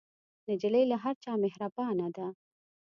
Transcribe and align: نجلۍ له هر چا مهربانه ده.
نجلۍ 0.51 0.83
له 0.91 0.97
هر 1.03 1.15
چا 1.23 1.31
مهربانه 1.43 2.07
ده. 2.15 2.27